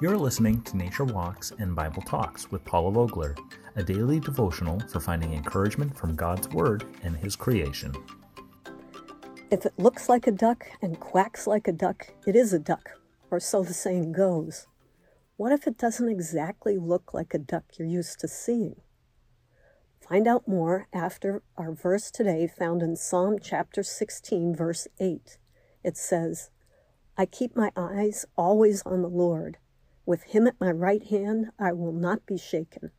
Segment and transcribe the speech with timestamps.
[0.00, 3.34] You're listening to Nature Walks and Bible Talks with Paula Vogler,
[3.74, 7.92] a daily devotional for finding encouragement from God's Word and His creation.
[9.50, 12.90] If it looks like a duck and quacks like a duck, it is a duck,
[13.28, 14.68] or so the saying goes.
[15.36, 18.76] What if it doesn't exactly look like a duck you're used to seeing?
[20.00, 25.38] Find out more after our verse today found in Psalm chapter 16, verse 8.
[25.82, 26.50] It says,
[27.16, 29.58] I keep my eyes always on the Lord.
[30.08, 32.92] With him at my right hand, I will not be shaken.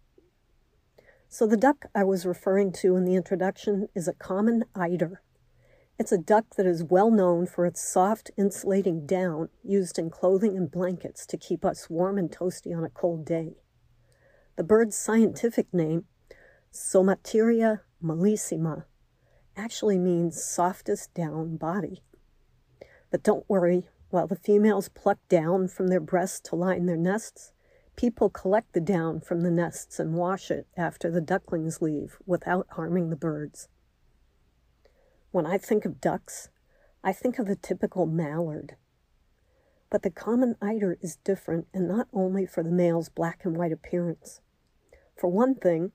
[1.28, 5.24] So, the duck I was referring to in the introduction is a common eider.
[5.98, 10.56] It's a duck that is well known for its soft, insulating down used in clothing
[10.56, 13.56] and blankets to keep us warm and toasty on a cold day.
[14.56, 16.06] The bird's scientific name,
[16.72, 18.84] Somateria mollissima,
[19.58, 22.04] actually means softest down body.
[23.10, 27.54] But don't worry, while the females pluck down from their breasts to line their nests,
[27.96, 32.66] people collect the down from the nests and wash it after the ducklings leave without
[32.72, 33.68] harming the birds.
[35.32, 36.50] When I think of ducks,
[37.04, 38.76] I think of the typical mallard.
[39.92, 43.72] But the common eider is different, and not only for the male's black and white
[43.72, 44.42] appearance.
[45.16, 45.92] For one thing,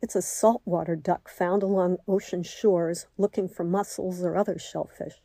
[0.00, 5.20] it's a saltwater duck found along ocean shores looking for mussels or other shellfish.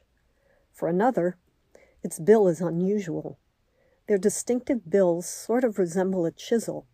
[0.72, 1.38] For another,
[2.04, 3.40] its bill is unusual.
[4.08, 6.86] Their distinctive bills sort of resemble a chisel,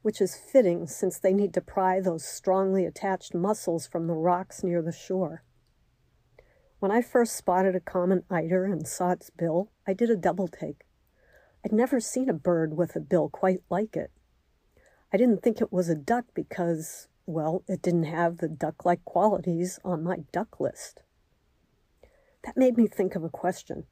[0.00, 4.64] which is fitting since they need to pry those strongly attached mussels from the rocks
[4.64, 5.42] near the shore.
[6.78, 10.48] When I first spotted a common eider and saw its bill, I did a double
[10.48, 10.84] take.
[11.64, 14.10] I'd never seen a bird with a bill quite like it.
[15.12, 19.04] I didn't think it was a duck because, well, it didn't have the duck like
[19.04, 21.02] qualities on my duck list.
[22.44, 23.84] That made me think of a question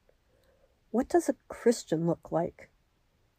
[0.93, 2.69] What does a Christian look like?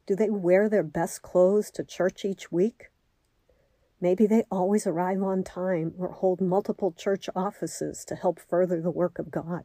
[0.09, 2.89] Do they wear their best clothes to church each week?
[4.01, 8.91] Maybe they always arrive on time or hold multiple church offices to help further the
[8.91, 9.63] work of God.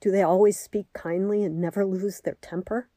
[0.00, 2.88] Do they always speak kindly and never lose their temper?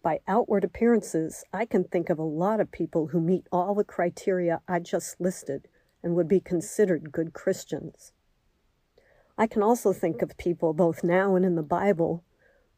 [0.00, 3.82] By outward appearances, I can think of a lot of people who meet all the
[3.82, 5.66] criteria I just listed
[6.04, 8.12] and would be considered good Christians.
[9.36, 12.22] I can also think of people, both now and in the Bible,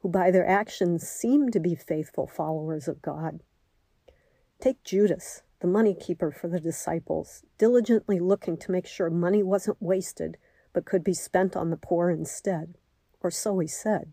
[0.06, 3.40] who by their actions seem to be faithful followers of God.
[4.60, 9.82] Take Judas the money keeper for the disciples, diligently looking to make sure money wasn't
[9.82, 10.36] wasted
[10.72, 12.76] but could be spent on the poor instead,
[13.20, 14.12] or so he said.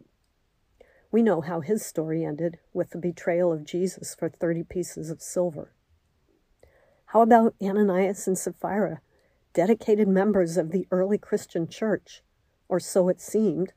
[1.11, 5.21] We know how his story ended with the betrayal of Jesus for 30 pieces of
[5.21, 5.75] silver.
[7.07, 9.01] How about Ananias and Sapphira,
[9.53, 12.23] dedicated members of the early Christian church,
[12.67, 13.73] or so it seemed?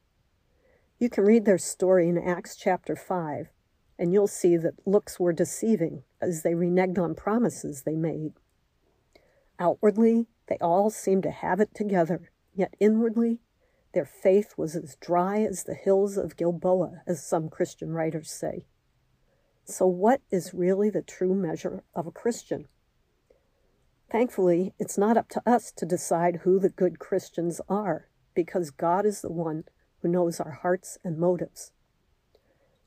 [0.98, 3.50] You can read their story in Acts chapter 5,
[3.98, 8.32] and you'll see that looks were deceiving as they reneged on promises they made.
[9.58, 13.40] Outwardly, they all seemed to have it together, yet inwardly,
[13.92, 18.64] their faith was as dry as the hills of Gilboa, as some Christian writers say.
[19.64, 22.68] So, what is really the true measure of a Christian?
[24.10, 29.04] Thankfully, it's not up to us to decide who the good Christians are, because God
[29.04, 29.64] is the one
[30.02, 31.72] who knows our hearts and motives.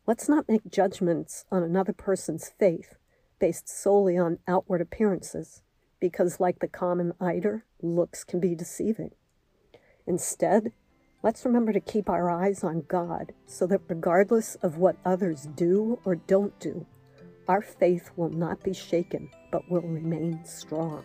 [0.08, 2.96] Let's not make judgments on another person's faith
[3.40, 5.62] based solely on outward appearances,
[6.00, 9.12] because, like the common eider, looks can be deceiving.
[10.08, 10.72] Instead,
[11.22, 16.00] let's remember to keep our eyes on God so that regardless of what others do
[16.04, 16.86] or don't do,
[17.48, 21.04] our faith will not be shaken but will remain strong.